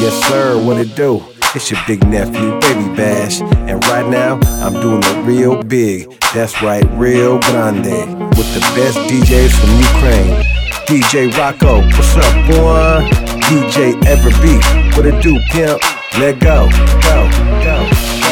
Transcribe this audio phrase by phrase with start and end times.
[0.00, 1.22] Yes, sir, what it do?
[1.54, 3.42] It's your big nephew, Baby Bash.
[3.42, 6.08] And right now, I'm doing it real big.
[6.32, 7.84] That's right, real grande.
[8.30, 10.42] With the best DJs from Ukraine.
[10.88, 13.06] DJ Rocco, what's up, boy?
[13.44, 15.82] DJ Everbeat, what it do, pimp?
[16.18, 16.70] Let go,
[17.02, 17.28] go,
[17.60, 17.76] go,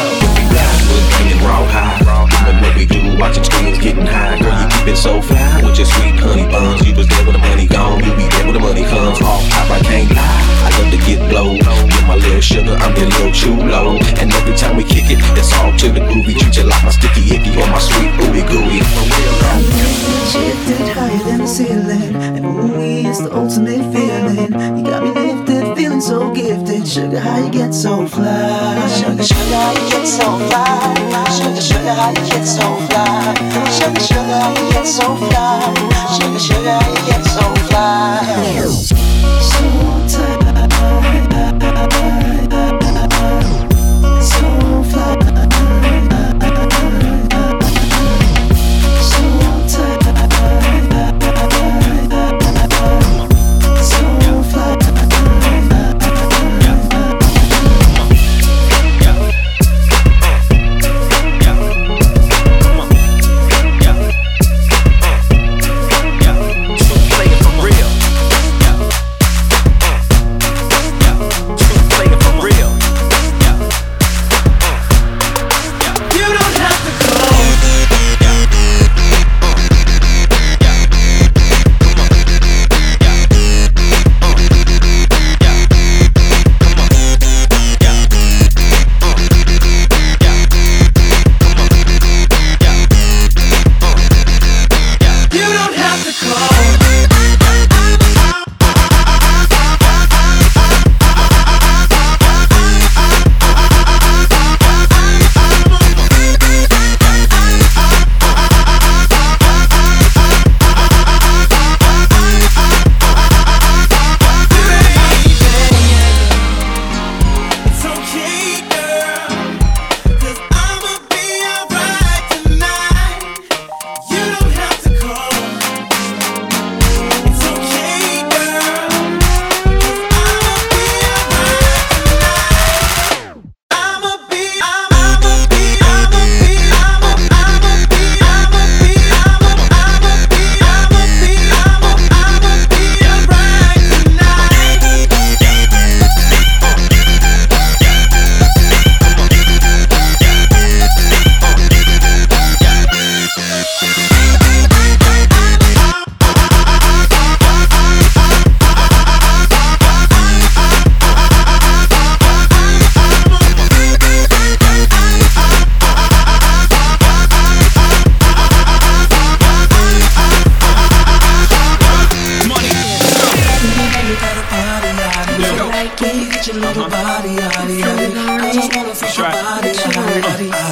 [0.09, 0.19] go.
[1.45, 4.39] Raw high, what we do, watching screens getting high.
[4.39, 6.81] Girl, you it so fly with your sweet honey buns.
[6.85, 9.21] You was there when the money gone, you be there when the money comes.
[9.21, 10.43] Off top, I can't lie.
[10.65, 11.53] I love to get blow.
[11.53, 13.97] With my little sugar, I'm that little chulo.
[14.17, 16.33] And every time we kick it, it's all to the groovy.
[16.39, 18.81] Treat you like my sticky icky or my sweet ooey gooey.
[20.33, 23.85] Shifted higher than the ceiling, and ooey is the ultimate
[26.99, 28.87] Sugar, how you get so fly?
[28.89, 30.93] Sugar, sugar, how you get so fly?
[31.31, 33.33] Sugar, sugar, how you get so fly?
[33.71, 35.61] Sugar, sugar, how you get so fly?
[36.19, 38.19] Sugar, sugar, how you get so fly?
[39.39, 39.63] So
[40.09, 40.49] tight.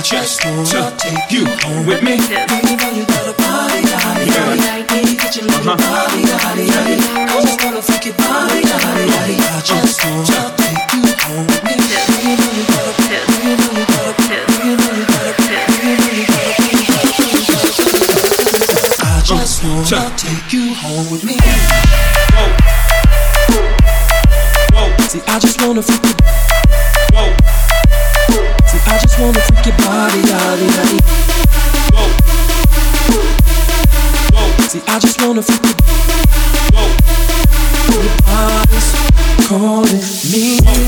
[0.10, 2.16] just to take you home with me.
[2.16, 2.64] Body.
[5.18, 5.68] Get your body.
[5.68, 8.64] I wanna your body.
[8.64, 12.36] I just wanna take you home body, body,
[14.78, 15.12] body, body.
[19.00, 21.36] I just wanna take you home with me.
[24.72, 24.88] Whoa.
[25.10, 26.16] See, I just wanna fuck you.
[27.14, 27.77] Whoa
[29.20, 31.00] wanna take your body, body, body.
[31.92, 32.04] Go.
[34.32, 34.68] Go.
[34.68, 35.76] See, I just wanna freak your,
[36.72, 36.84] Go.
[38.04, 38.90] your body's
[39.48, 40.87] calling me.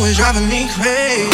[0.00, 1.30] always driving me crazy.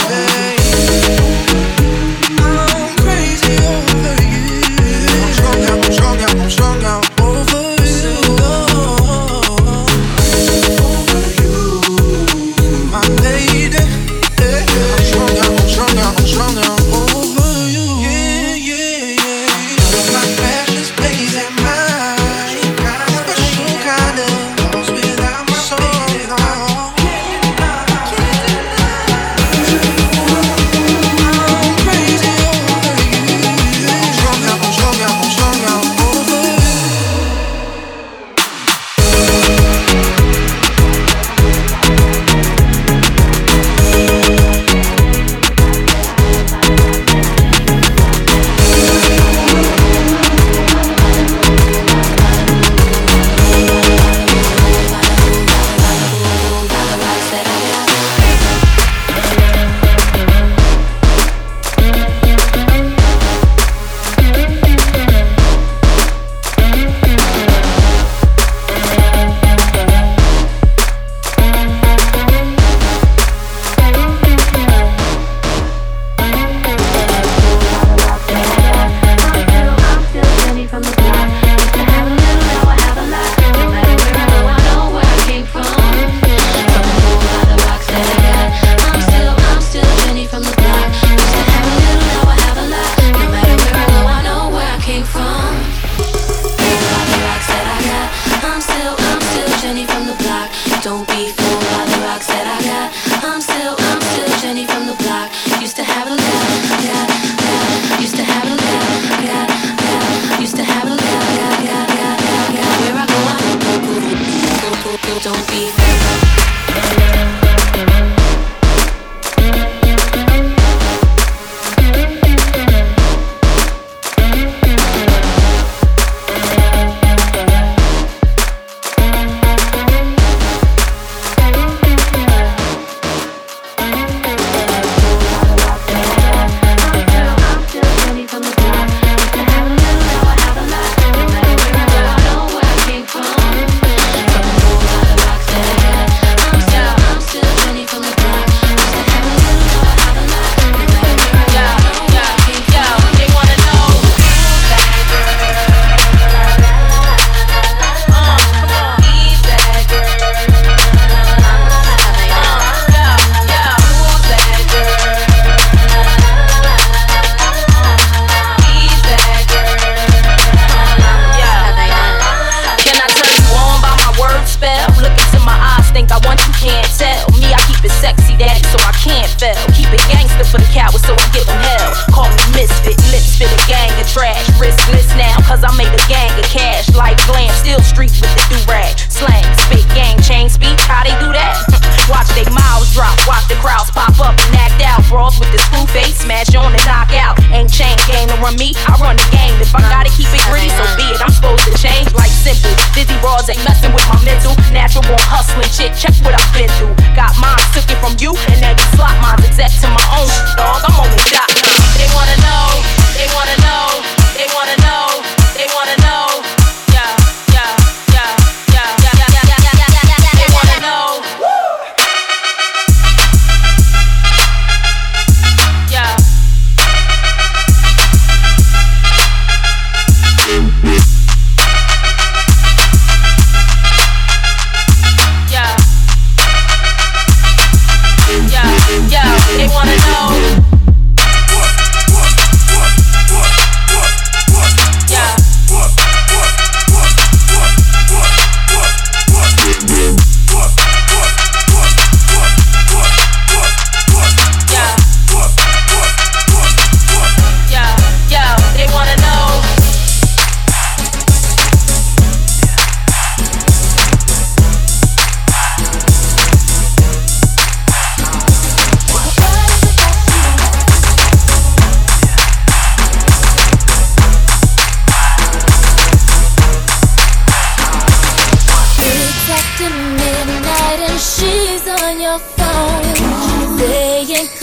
[198.89, 199.26] I run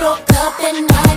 [0.00, 1.07] life.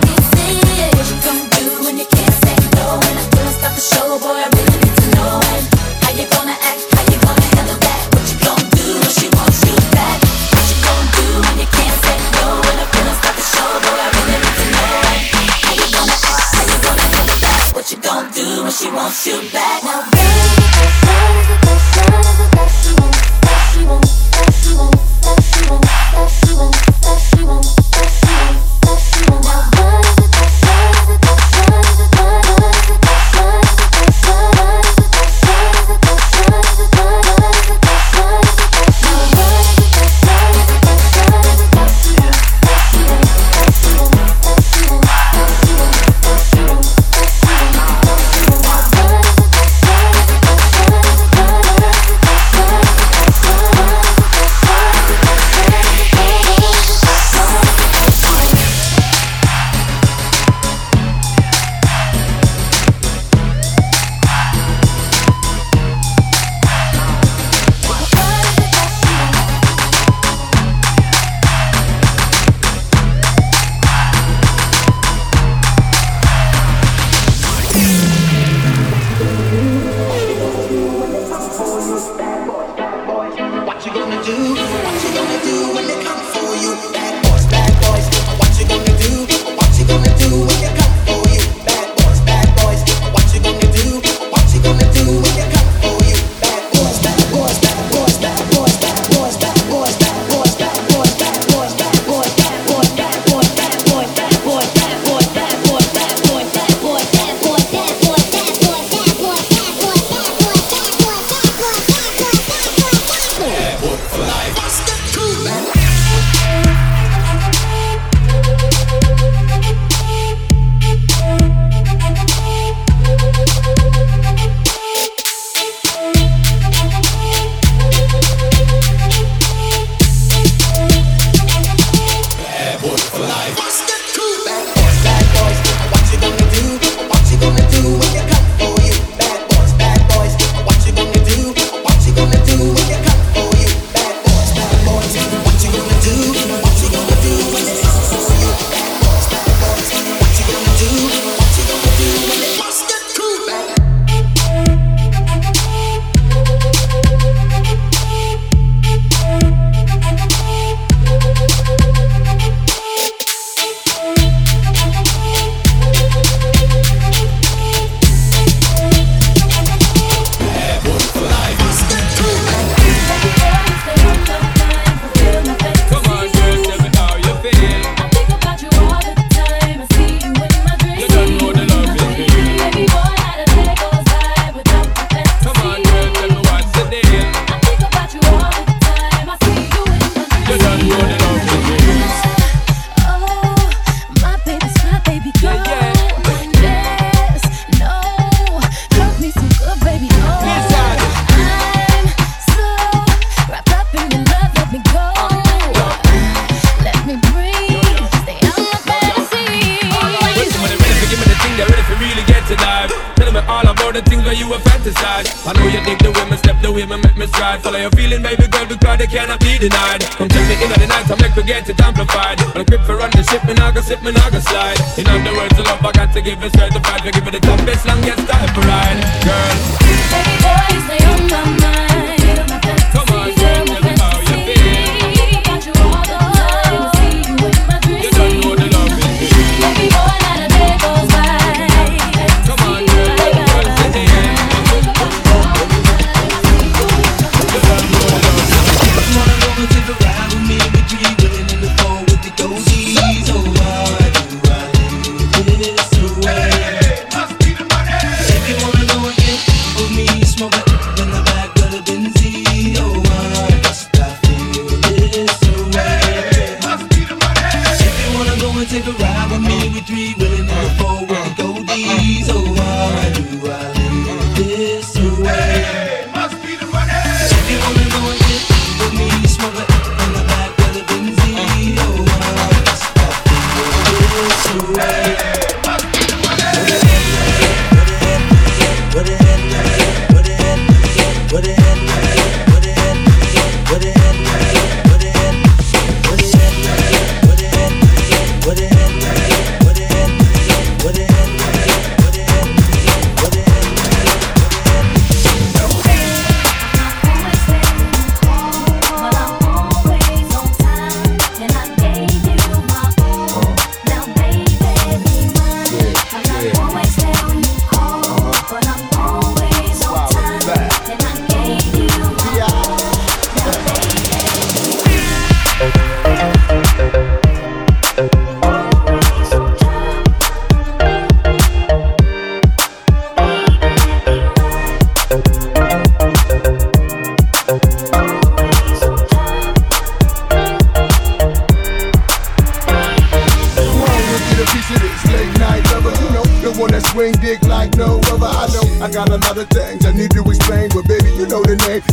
[219.12, 220.02] Cannot be denied.
[220.16, 222.40] Come take me in the night, I make me get it amplified.
[222.40, 224.80] When I grip for run the ship, me nah go slip, me nah go slide.
[224.98, 227.04] In other words, the love I got to give it certified.
[227.04, 228.21] We give it the toughest, longest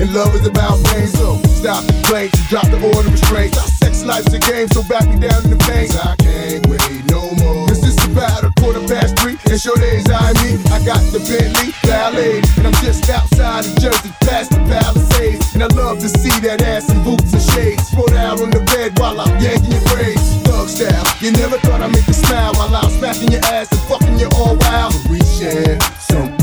[0.00, 1.06] and love is about pain.
[1.06, 3.58] So stop the planes and drop the order of restraints.
[3.58, 5.90] Our sex life's a game, so back me down in the pain.
[5.96, 7.66] I can't wait no more.
[7.68, 10.58] Cause it's about a quarter past three, and sure days I me.
[10.70, 15.54] I got the Bentley Ballet, and I'm just outside of Jersey, past the Palisades.
[15.54, 17.88] And I love to see that ass in boots and shades.
[17.88, 20.22] Spread out on the bed while I'm yanking your braids.
[20.46, 23.82] Thug style, you never thought I'd make you smile while I'm smacking your ass and
[23.90, 24.94] fucking you all wild.
[25.10, 26.37] We share something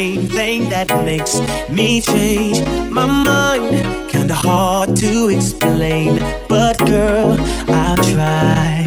[0.00, 1.34] same thing that makes
[1.68, 2.58] me change
[2.90, 4.08] my mind.
[4.08, 7.36] Kinda hard to explain, but girl,
[7.68, 8.82] I'll try.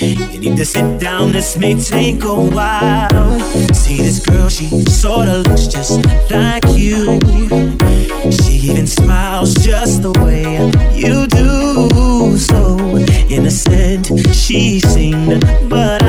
[0.00, 3.38] You need to sit down, this may take a while.
[3.72, 4.66] See this girl, she
[5.02, 5.94] sorta looks just
[6.28, 7.20] like you.
[8.38, 10.46] She even smiles just the way
[11.02, 12.36] you do.
[12.36, 12.62] So
[13.36, 16.01] innocent, she seemed, but